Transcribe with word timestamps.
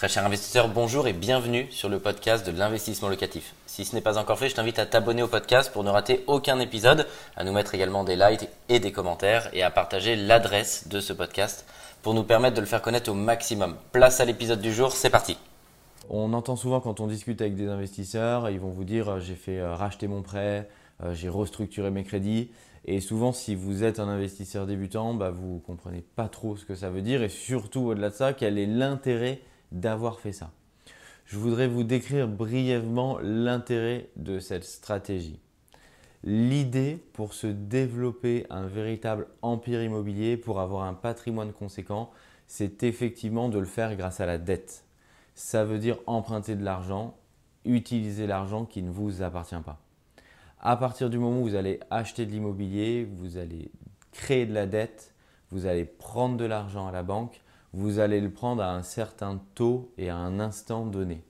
Très 0.00 0.08
cher 0.08 0.24
investisseur, 0.24 0.68
bonjour 0.70 1.08
et 1.08 1.12
bienvenue 1.12 1.66
sur 1.70 1.90
le 1.90 1.98
podcast 1.98 2.46
de 2.46 2.58
l'investissement 2.58 3.10
locatif. 3.10 3.54
Si 3.66 3.84
ce 3.84 3.94
n'est 3.94 4.00
pas 4.00 4.16
encore 4.16 4.38
fait, 4.38 4.48
je 4.48 4.54
t'invite 4.54 4.78
à 4.78 4.86
t'abonner 4.86 5.22
au 5.22 5.28
podcast 5.28 5.70
pour 5.70 5.84
ne 5.84 5.90
rater 5.90 6.24
aucun 6.26 6.58
épisode, 6.58 7.06
à 7.36 7.44
nous 7.44 7.52
mettre 7.52 7.74
également 7.74 8.02
des 8.02 8.16
likes 8.16 8.48
et 8.70 8.80
des 8.80 8.92
commentaires 8.92 9.50
et 9.52 9.62
à 9.62 9.70
partager 9.70 10.16
l'adresse 10.16 10.88
de 10.88 11.00
ce 11.00 11.12
podcast 11.12 11.66
pour 12.00 12.14
nous 12.14 12.22
permettre 12.22 12.56
de 12.56 12.62
le 12.62 12.66
faire 12.66 12.80
connaître 12.80 13.10
au 13.10 13.14
maximum. 13.14 13.76
Place 13.92 14.20
à 14.20 14.24
l'épisode 14.24 14.62
du 14.62 14.72
jour, 14.72 14.92
c'est 14.92 15.10
parti. 15.10 15.36
On 16.08 16.32
entend 16.32 16.56
souvent 16.56 16.80
quand 16.80 17.00
on 17.00 17.06
discute 17.06 17.42
avec 17.42 17.54
des 17.54 17.68
investisseurs, 17.68 18.48
ils 18.48 18.58
vont 18.58 18.70
vous 18.70 18.84
dire 18.84 19.06
euh, 19.10 19.20
j'ai 19.20 19.34
fait 19.34 19.58
euh, 19.58 19.74
racheter 19.74 20.08
mon 20.08 20.22
prêt, 20.22 20.66
euh, 21.04 21.12
j'ai 21.12 21.28
restructuré 21.28 21.90
mes 21.90 22.04
crédits. 22.04 22.48
Et 22.86 23.02
souvent, 23.02 23.32
si 23.32 23.54
vous 23.54 23.84
êtes 23.84 24.00
un 24.00 24.08
investisseur 24.08 24.66
débutant, 24.66 25.12
bah, 25.12 25.30
vous 25.30 25.56
ne 25.56 25.60
comprenez 25.60 26.02
pas 26.16 26.28
trop 26.28 26.56
ce 26.56 26.64
que 26.64 26.74
ça 26.74 26.88
veut 26.88 27.02
dire 27.02 27.22
et 27.22 27.28
surtout 27.28 27.80
au-delà 27.80 28.08
de 28.08 28.14
ça, 28.14 28.32
quel 28.32 28.56
est 28.56 28.64
l'intérêt 28.64 29.42
d'avoir 29.72 30.20
fait 30.20 30.32
ça. 30.32 30.50
Je 31.26 31.38
voudrais 31.38 31.68
vous 31.68 31.84
décrire 31.84 32.26
brièvement 32.26 33.18
l'intérêt 33.22 34.08
de 34.16 34.40
cette 34.40 34.64
stratégie. 34.64 35.38
L'idée 36.24 36.98
pour 37.12 37.32
se 37.34 37.46
développer 37.46 38.46
un 38.50 38.66
véritable 38.66 39.28
empire 39.40 39.82
immobilier, 39.82 40.36
pour 40.36 40.60
avoir 40.60 40.84
un 40.84 40.94
patrimoine 40.94 41.52
conséquent, 41.52 42.10
c'est 42.46 42.82
effectivement 42.82 43.48
de 43.48 43.58
le 43.58 43.64
faire 43.64 43.96
grâce 43.96 44.20
à 44.20 44.26
la 44.26 44.36
dette. 44.36 44.84
Ça 45.34 45.64
veut 45.64 45.78
dire 45.78 45.98
emprunter 46.06 46.56
de 46.56 46.64
l'argent, 46.64 47.16
utiliser 47.64 48.26
l'argent 48.26 48.64
qui 48.64 48.82
ne 48.82 48.90
vous 48.90 49.22
appartient 49.22 49.54
pas. 49.64 49.80
À 50.60 50.76
partir 50.76 51.08
du 51.08 51.18
moment 51.18 51.40
où 51.40 51.44
vous 51.44 51.54
allez 51.54 51.80
acheter 51.90 52.26
de 52.26 52.32
l'immobilier, 52.32 53.08
vous 53.10 53.38
allez 53.38 53.70
créer 54.12 54.44
de 54.44 54.52
la 54.52 54.66
dette, 54.66 55.14
vous 55.50 55.66
allez 55.66 55.84
prendre 55.84 56.36
de 56.36 56.44
l'argent 56.44 56.86
à 56.86 56.92
la 56.92 57.02
banque, 57.02 57.40
vous 57.72 57.98
allez 57.98 58.20
le 58.20 58.30
prendre 58.30 58.62
à 58.62 58.74
un 58.74 58.82
certain 58.82 59.40
taux 59.54 59.92
et 59.96 60.10
à 60.10 60.16
un 60.16 60.40
instant 60.40 60.86
donné. 60.86 61.22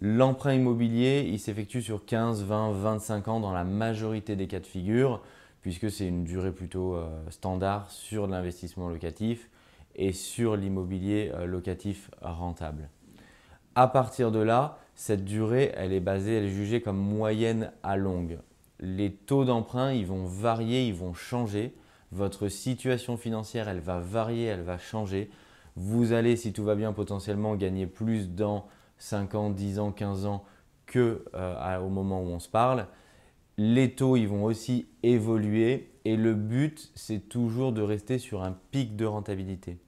L'emprunt 0.00 0.54
immobilier, 0.54 1.28
il 1.28 1.38
s'effectue 1.38 1.82
sur 1.82 2.04
15, 2.04 2.44
20, 2.44 2.72
25 2.72 3.28
ans 3.28 3.40
dans 3.40 3.52
la 3.52 3.64
majorité 3.64 4.34
des 4.34 4.46
cas 4.46 4.60
de 4.60 4.66
figure, 4.66 5.22
puisque 5.60 5.90
c'est 5.90 6.08
une 6.08 6.24
durée 6.24 6.52
plutôt 6.52 6.94
euh, 6.94 7.06
standard 7.28 7.90
sur 7.90 8.26
l'investissement 8.26 8.88
locatif 8.88 9.50
et 9.94 10.12
sur 10.12 10.56
l'immobilier 10.56 11.30
euh, 11.34 11.44
locatif 11.44 12.10
rentable. 12.22 12.88
À 13.74 13.88
partir 13.88 14.32
de 14.32 14.38
là, 14.38 14.78
cette 14.94 15.24
durée, 15.24 15.72
elle 15.76 15.92
est 15.92 16.00
basée, 16.00 16.38
elle 16.38 16.44
est 16.44 16.50
jugée 16.50 16.80
comme 16.80 16.98
moyenne 16.98 17.72
à 17.82 17.96
longue. 17.96 18.38
Les 18.80 19.12
taux 19.12 19.44
d'emprunt, 19.44 19.92
ils 19.92 20.06
vont 20.06 20.24
varier, 20.24 20.86
ils 20.86 20.94
vont 20.94 21.12
changer 21.12 21.74
votre 22.12 22.48
situation 22.48 23.16
financière, 23.16 23.68
elle 23.68 23.80
va 23.80 24.00
varier, 24.00 24.46
elle 24.46 24.62
va 24.62 24.78
changer. 24.78 25.30
Vous 25.76 26.12
allez, 26.12 26.36
si 26.36 26.52
tout 26.52 26.64
va 26.64 26.74
bien, 26.74 26.92
potentiellement 26.92 27.54
gagner 27.54 27.86
plus 27.86 28.30
dans 28.30 28.66
5 28.98 29.34
ans, 29.34 29.50
10 29.50 29.78
ans, 29.78 29.92
15 29.92 30.26
ans 30.26 30.44
que 30.86 31.24
euh, 31.34 31.88
moment 31.88 32.20
où 32.20 32.26
on 32.26 32.40
se 32.40 32.48
parle. 32.48 32.86
Les 33.56 33.94
taux, 33.94 34.16
ils 34.16 34.26
vont 34.26 34.44
aussi 34.44 34.88
évoluer 35.02 35.90
et 36.04 36.16
le 36.16 36.34
but, 36.34 36.90
c'est 36.94 37.28
toujours 37.28 37.72
de 37.72 37.82
rester 37.82 38.18
sur 38.18 38.42
un 38.42 38.56
pic 38.70 38.96
de 38.96 39.04
rentabilité. 39.04 39.78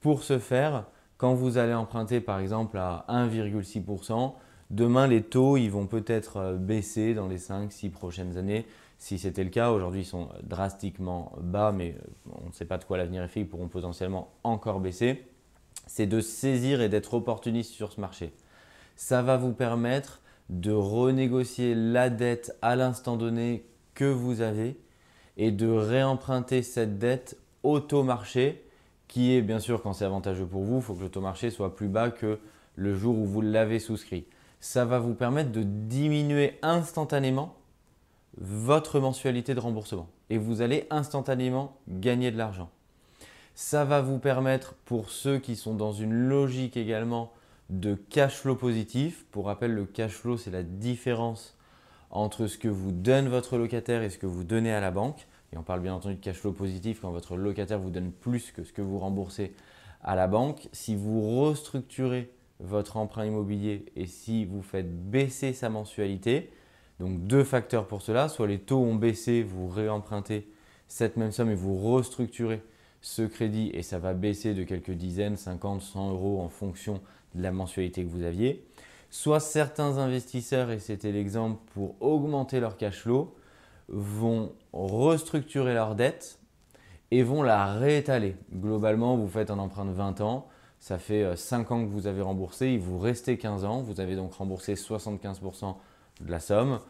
Pour 0.00 0.22
ce 0.22 0.38
faire, 0.38 0.86
quand 1.16 1.34
vous 1.34 1.58
allez 1.58 1.74
emprunter 1.74 2.20
par 2.20 2.38
exemple 2.38 2.78
à 2.78 3.04
1,6%, 3.08 4.34
demain 4.70 5.06
les 5.06 5.22
taux, 5.22 5.56
ils 5.56 5.70
vont 5.70 5.86
peut-être 5.86 6.36
euh, 6.38 6.56
baisser 6.56 7.14
dans 7.14 7.28
les 7.28 7.38
5-6 7.38 7.90
prochaines 7.90 8.36
années 8.36 8.66
si 8.98 9.18
c'était 9.18 9.44
le 9.44 9.50
cas. 9.50 9.70
Aujourd'hui, 9.70 10.02
ils 10.02 10.06
sont 10.06 10.28
drastiquement 10.42 11.32
bas, 11.40 11.72
mais 11.72 11.96
euh, 11.98 12.30
on 12.42 12.48
ne 12.48 12.52
sait 12.52 12.64
pas 12.64 12.78
de 12.78 12.84
quoi 12.84 12.96
l'avenir 12.96 13.22
est 13.22 13.28
fait. 13.28 13.40
Ils 13.40 13.48
pourront 13.48 13.68
potentiellement 13.68 14.32
encore 14.42 14.80
baisser. 14.80 15.26
C'est 15.86 16.06
de 16.06 16.20
saisir 16.20 16.80
et 16.80 16.88
d'être 16.88 17.14
opportuniste 17.14 17.72
sur 17.72 17.92
ce 17.92 18.00
marché. 18.00 18.32
Ça 18.96 19.22
va 19.22 19.36
vous 19.36 19.52
permettre 19.52 20.20
de 20.48 20.72
renégocier 20.72 21.74
la 21.74 22.10
dette 22.10 22.56
à 22.62 22.76
l'instant 22.76 23.16
donné 23.16 23.66
que 23.94 24.04
vous 24.04 24.40
avez 24.40 24.78
et 25.36 25.50
de 25.50 25.68
réemprunter 25.68 26.62
cette 26.62 26.98
dette 26.98 27.36
au 27.62 27.80
taux 27.80 28.02
marché 28.02 28.64
qui 29.08 29.34
est 29.34 29.42
bien 29.42 29.58
sûr 29.58 29.82
quand 29.82 29.92
c'est 29.92 30.04
avantageux 30.04 30.46
pour 30.46 30.62
vous, 30.62 30.76
il 30.76 30.82
faut 30.82 30.94
que 30.94 31.02
le 31.02 31.08
taux 31.08 31.20
marché 31.20 31.50
soit 31.50 31.76
plus 31.76 31.88
bas 31.88 32.10
que 32.10 32.38
le 32.76 32.94
jour 32.94 33.18
où 33.18 33.24
vous 33.24 33.40
l'avez 33.40 33.78
souscrit. 33.78 34.26
Ça 34.60 34.84
va 34.84 34.98
vous 34.98 35.14
permettre 35.14 35.52
de 35.52 35.62
diminuer 35.62 36.58
instantanément 36.62 37.54
votre 38.38 39.00
mensualité 39.00 39.54
de 39.54 39.60
remboursement 39.60 40.08
et 40.30 40.38
vous 40.38 40.62
allez 40.62 40.86
instantanément 40.90 41.76
gagner 41.88 42.30
de 42.30 42.38
l'argent. 42.38 42.70
Ça 43.54 43.84
va 43.84 44.00
vous 44.00 44.18
permettre 44.18 44.74
pour 44.84 45.10
ceux 45.10 45.38
qui 45.38 45.54
sont 45.54 45.74
dans 45.74 45.92
une 45.92 46.12
logique 46.12 46.76
également 46.76 47.32
de 47.70 47.94
cash 47.94 48.38
flow 48.38 48.56
positif. 48.56 49.24
Pour 49.30 49.46
rappel, 49.46 49.72
le 49.72 49.84
cash 49.84 50.12
flow, 50.12 50.36
c'est 50.36 50.50
la 50.50 50.62
différence 50.62 51.56
entre 52.10 52.46
ce 52.46 52.58
que 52.58 52.68
vous 52.68 52.92
donne 52.92 53.28
votre 53.28 53.56
locataire 53.56 54.02
et 54.02 54.10
ce 54.10 54.18
que 54.18 54.26
vous 54.26 54.44
donnez 54.44 54.72
à 54.72 54.80
la 54.80 54.90
banque. 54.90 55.26
Et 55.52 55.56
on 55.56 55.62
parle 55.62 55.80
bien 55.80 55.94
entendu 55.94 56.16
de 56.16 56.20
cash 56.20 56.36
flow 56.36 56.52
positif 56.52 57.00
quand 57.00 57.10
votre 57.10 57.36
locataire 57.36 57.78
vous 57.78 57.90
donne 57.90 58.10
plus 58.10 58.50
que 58.50 58.64
ce 58.64 58.72
que 58.72 58.82
vous 58.82 58.98
remboursez 58.98 59.54
à 60.02 60.16
la 60.16 60.26
banque. 60.26 60.68
Si 60.72 60.96
vous 60.96 61.40
restructurez 61.44 62.30
votre 62.58 62.96
emprunt 62.96 63.24
immobilier 63.24 63.86
et 63.94 64.06
si 64.06 64.44
vous 64.44 64.62
faites 64.62 65.10
baisser 65.10 65.52
sa 65.52 65.68
mensualité, 65.68 66.50
donc 67.00 67.24
deux 67.26 67.44
facteurs 67.44 67.86
pour 67.86 68.02
cela, 68.02 68.28
soit 68.28 68.46
les 68.46 68.58
taux 68.58 68.80
ont 68.80 68.94
baissé, 68.94 69.42
vous 69.42 69.68
réempruntez 69.68 70.48
cette 70.88 71.16
même 71.16 71.32
somme 71.32 71.50
et 71.50 71.54
vous 71.54 71.76
restructurez 71.76 72.62
ce 73.00 73.22
crédit 73.22 73.70
et 73.74 73.82
ça 73.82 73.98
va 73.98 74.14
baisser 74.14 74.54
de 74.54 74.62
quelques 74.62 74.92
dizaines, 74.92 75.36
50, 75.36 75.82
100 75.82 76.10
euros 76.12 76.40
en 76.40 76.48
fonction 76.48 77.00
de 77.34 77.42
la 77.42 77.52
mensualité 77.52 78.04
que 78.04 78.08
vous 78.08 78.22
aviez. 78.22 78.64
Soit 79.10 79.40
certains 79.40 79.98
investisseurs, 79.98 80.70
et 80.70 80.78
c'était 80.78 81.12
l'exemple 81.12 81.60
pour 81.74 81.94
augmenter 82.00 82.60
leur 82.60 82.76
cash 82.76 83.00
flow, 83.00 83.34
vont 83.88 84.52
restructurer 84.72 85.74
leur 85.74 85.94
dette 85.94 86.38
et 87.10 87.22
vont 87.22 87.42
la 87.42 87.74
réétaler. 87.74 88.36
Globalement, 88.52 89.16
vous 89.16 89.28
faites 89.28 89.50
un 89.50 89.58
emprunt 89.58 89.84
de 89.84 89.92
20 89.92 90.20
ans, 90.20 90.48
ça 90.80 90.98
fait 90.98 91.36
5 91.36 91.70
euh, 91.70 91.74
ans 91.74 91.84
que 91.84 91.90
vous 91.90 92.06
avez 92.06 92.22
remboursé, 92.22 92.72
il 92.72 92.80
vous 92.80 92.98
restait 92.98 93.36
15 93.36 93.64
ans, 93.64 93.82
vous 93.82 94.00
avez 94.00 94.16
donc 94.16 94.34
remboursé 94.34 94.74
75% 94.74 95.76
de 96.20 96.30
la 96.30 96.40
somme, 96.40 96.80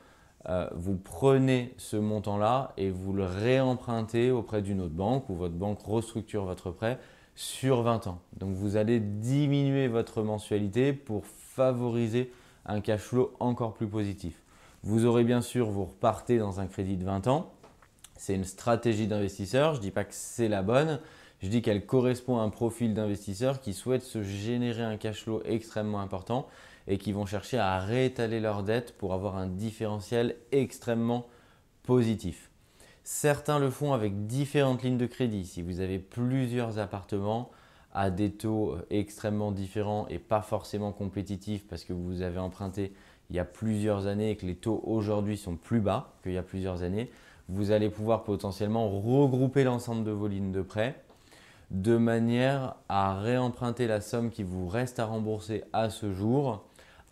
euh, 0.49 0.69
vous 0.75 0.97
prenez 0.97 1.75
ce 1.79 1.97
montant-là 1.97 2.73
et 2.77 2.91
vous 2.91 3.13
le 3.13 3.25
réempruntez 3.25 4.31
auprès 4.31 4.61
d'une 4.61 4.81
autre 4.81 4.95
banque 4.95 5.29
ou 5.31 5.35
votre 5.35 5.55
banque 5.55 5.81
restructure 5.83 6.45
votre 6.45 6.71
prêt 6.71 6.99
sur 7.35 7.83
20 7.83 8.07
ans. 8.07 8.21
Donc 8.37 8.55
vous 8.55 8.77
allez 8.77 9.01
diminuer 9.01 9.89
votre 9.89 10.23
mensualité 10.23 10.93
pour 10.93 11.25
favoriser 11.27 12.31
un 12.67 12.81
cash 12.81 13.01
flow 13.01 13.33
encore 13.41 13.75
plus 13.75 13.89
positif. 13.89 14.43
Vous 14.83 15.07
aurez 15.07 15.25
bien 15.25 15.41
sûr, 15.41 15.71
vous 15.71 15.87
repartez 15.87 16.39
dans 16.39 16.61
un 16.61 16.67
crédit 16.67 16.97
de 16.97 17.05
20 17.05 17.27
ans. 17.27 17.51
C'est 18.17 18.35
une 18.35 18.45
stratégie 18.45 19.07
d'investisseur. 19.07 19.73
Je 19.73 19.79
ne 19.79 19.83
dis 19.83 19.91
pas 19.91 20.05
que 20.05 20.13
c'est 20.15 20.49
la 20.49 20.63
bonne. 20.63 21.01
Je 21.41 21.49
dis 21.49 21.63
qu'elle 21.63 21.85
correspond 21.85 22.39
à 22.39 22.43
un 22.43 22.49
profil 22.49 22.95
d'investisseur 22.95 23.61
qui 23.61 23.73
souhaite 23.73 24.03
se 24.03 24.23
générer 24.23 24.83
un 24.83 24.97
cash 24.97 25.25
flow 25.25 25.43
extrêmement 25.45 26.01
important 26.01 26.47
et 26.87 26.99
qui 26.99 27.13
vont 27.13 27.27
chercher 27.27 27.59
à 27.59 27.79
réétaler 27.81 28.41
leurs 28.41 28.63
dettes 28.63 28.97
pour 28.97 29.13
avoir 29.15 29.37
un 29.37 29.47
différentiel 29.47 30.37
extrêmement 30.53 31.27
positif. 31.83 32.51
Certains 33.03 33.59
le 33.59 33.71
font 33.71 33.93
avec 33.93 34.27
différentes 34.27 34.83
lignes 34.83 34.97
de 34.97 35.07
crédit. 35.07 35.45
Si 35.45 35.61
vous 35.61 35.81
avez 35.81 35.99
plusieurs 35.99 36.79
appartements 36.79 37.51
à 37.93 38.11
des 38.11 38.31
taux 38.31 38.77
extrêmement 38.91 39.53
différents 39.53 40.07
et 40.09 40.19
pas 40.19 40.43
forcément 40.43 40.93
compétitifs 40.93 41.67
parce 41.67 41.85
que 41.85 41.93
vous 41.93 42.23
avez 42.23 42.39
emprunté 42.39 42.93
il 43.31 43.37
y 43.37 43.39
a 43.39 43.45
plusieurs 43.45 44.07
années 44.07 44.31
et 44.31 44.37
que 44.37 44.47
les 44.47 44.57
taux 44.57 44.83
aujourd'hui 44.85 45.37
sont 45.37 45.57
plus 45.57 45.81
bas 45.81 46.15
qu'il 46.23 46.33
y 46.33 46.39
a 46.39 46.43
plusieurs 46.43 46.83
années, 46.83 47.11
vous 47.49 47.71
allez 47.71 47.89
pouvoir 47.89 48.25
potentiellement 48.25 48.89
regrouper 48.89 49.65
l'ensemble 49.65 50.05
de 50.05 50.11
vos 50.11 50.29
lignes 50.29 50.53
de 50.53 50.63
prêt 50.63 51.04
de 51.75 51.97
manière 51.97 52.77
à 52.89 53.19
réemprunter 53.19 53.89
la 53.89 54.01
somme 54.01 54.31
qui 54.31 54.45
vous 54.45 54.69
reste 54.69 55.01
à 55.01 55.07
rembourser 55.07 55.65
à 55.73 55.91
ce 55.91 56.13
jour 56.13 56.65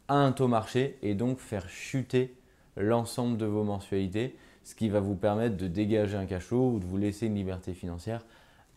à 0.06 0.14
un 0.14 0.31
taux 0.31 0.47
marché 0.47 0.99
et 1.03 1.14
donc 1.14 1.41
faire 1.41 1.69
chuter 1.69 2.37
l'ensemble 2.76 3.37
de 3.38 3.44
vos 3.44 3.64
mensualités, 3.64 4.37
ce 4.62 4.76
qui 4.76 4.88
va 4.88 5.00
vous 5.00 5.17
permettre 5.17 5.56
de 5.56 5.67
dégager 5.67 6.17
un 6.17 6.26
cash 6.26 6.44
flow 6.44 6.75
ou 6.75 6.79
de 6.79 6.85
vous 6.85 6.97
laisser 6.97 7.26
une 7.26 7.35
liberté 7.35 7.75
financière 7.75 8.25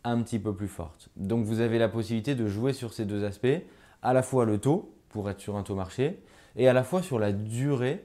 un 0.04 0.24
petit 0.24 0.40
peu 0.40 0.56
plus 0.56 0.68
forte. 0.68 1.10
Donc 1.18 1.46
vous 1.46 1.60
avez 1.60 1.78
la 1.78 1.88
possibilité 1.88 2.34
de 2.34 2.48
jouer 2.48 2.74
sur 2.74 2.92
ces 2.92 3.06
deux 3.06 3.24
aspects, 3.24 3.62
à 4.02 4.14
la 4.14 4.24
fois 4.24 4.46
le 4.46 4.58
taux 4.58 4.92
pour 5.10 5.30
être 5.30 5.40
sur 5.40 5.56
un 5.56 5.62
taux 5.62 5.76
marché 5.76 6.20
et 6.56 6.68
à 6.68 6.74
la 6.74 6.84
fois 6.84 7.04
sur 7.04 7.20
la 7.20 7.32
durée 7.32 8.04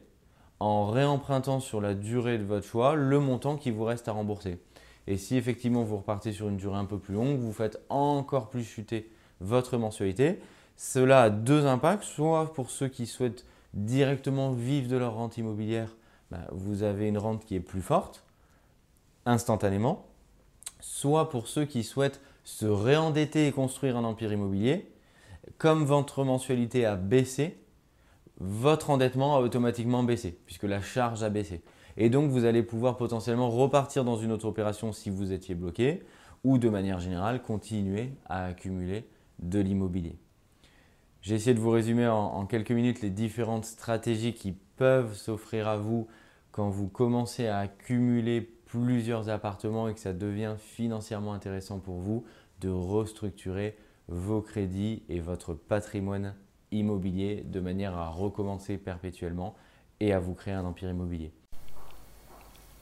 en 0.58 0.84
réempruntant 0.84 1.60
sur 1.60 1.80
la 1.80 1.94
durée 1.94 2.36
de 2.36 2.44
votre 2.44 2.66
choix 2.66 2.94
le 2.94 3.20
montant 3.20 3.56
qui 3.56 3.70
vous 3.70 3.84
reste 3.84 4.06
à 4.06 4.12
rembourser. 4.12 4.58
Et 5.06 5.16
si 5.16 5.36
effectivement 5.36 5.82
vous 5.82 5.96
repartez 5.98 6.32
sur 6.32 6.48
une 6.48 6.56
durée 6.56 6.78
un 6.78 6.84
peu 6.84 6.98
plus 6.98 7.14
longue, 7.14 7.38
vous 7.38 7.52
faites 7.52 7.80
encore 7.88 8.48
plus 8.48 8.64
chuter 8.64 9.10
votre 9.40 9.76
mensualité. 9.76 10.38
Cela 10.76 11.22
a 11.22 11.30
deux 11.30 11.66
impacts, 11.66 12.04
soit 12.04 12.52
pour 12.52 12.70
ceux 12.70 12.88
qui 12.88 13.06
souhaitent 13.06 13.44
directement 13.74 14.52
vivre 14.52 14.88
de 14.88 14.96
leur 14.96 15.14
rente 15.14 15.38
immobilière, 15.38 15.94
bah, 16.30 16.46
vous 16.52 16.82
avez 16.82 17.08
une 17.08 17.18
rente 17.18 17.44
qui 17.44 17.56
est 17.56 17.60
plus 17.60 17.82
forte 17.82 18.24
instantanément, 19.26 20.06
soit 20.80 21.28
pour 21.28 21.48
ceux 21.48 21.64
qui 21.64 21.84
souhaitent 21.84 22.20
se 22.44 22.66
réendetter 22.66 23.46
et 23.46 23.52
construire 23.52 23.96
un 23.96 24.04
empire 24.04 24.32
immobilier, 24.32 24.90
comme 25.58 25.84
votre 25.84 26.24
mensualité 26.24 26.86
a 26.86 26.96
baissé, 26.96 27.58
votre 28.38 28.90
endettement 28.90 29.36
a 29.36 29.40
automatiquement 29.40 30.02
baissé, 30.02 30.38
puisque 30.46 30.64
la 30.64 30.80
charge 30.80 31.22
a 31.22 31.28
baissé. 31.28 31.62
Et 32.02 32.08
donc, 32.08 32.30
vous 32.30 32.46
allez 32.46 32.62
pouvoir 32.62 32.96
potentiellement 32.96 33.50
repartir 33.50 34.06
dans 34.06 34.16
une 34.16 34.32
autre 34.32 34.46
opération 34.46 34.90
si 34.90 35.10
vous 35.10 35.32
étiez 35.32 35.54
bloqué, 35.54 36.02
ou 36.44 36.56
de 36.56 36.70
manière 36.70 36.98
générale, 36.98 37.42
continuer 37.42 38.14
à 38.24 38.46
accumuler 38.46 39.06
de 39.38 39.60
l'immobilier. 39.60 40.16
J'ai 41.20 41.34
essayé 41.34 41.52
de 41.52 41.60
vous 41.60 41.68
résumer 41.68 42.06
en, 42.06 42.46
quelques 42.46 42.70
minutes 42.70 43.02
les 43.02 43.10
différentes 43.10 43.66
stratégies 43.66 44.32
qui 44.32 44.52
peuvent 44.78 45.14
s'offrir 45.14 45.68
à 45.68 45.76
vous 45.76 46.06
quand 46.52 46.70
vous 46.70 46.88
commencez 46.88 47.48
à 47.48 47.58
accumuler 47.58 48.40
plusieurs 48.40 49.28
appartements 49.28 49.86
et 49.86 49.92
que 49.92 50.00
ça 50.00 50.14
devient 50.14 50.54
financièrement 50.56 51.34
intéressant 51.34 51.80
pour 51.80 51.98
vous 51.98 52.24
de 52.62 52.70
restructurer 52.70 53.76
vos 54.08 54.40
crédits 54.40 55.02
et 55.10 55.20
votre 55.20 55.52
patrimoine 55.52 56.34
immobilier 56.72 57.42
de 57.44 57.60
manière 57.60 57.98
à 57.98 58.08
recommencer 58.08 58.78
perpétuellement 58.78 59.54
et 60.00 60.14
à 60.14 60.18
vous 60.18 60.32
créer 60.32 60.54
un 60.54 60.64
empire 60.64 60.88
immobilier. 60.88 61.34